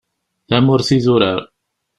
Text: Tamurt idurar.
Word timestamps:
Tamurt 0.47 0.87
idurar. 0.97 1.39